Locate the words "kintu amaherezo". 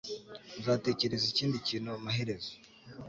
1.67-2.51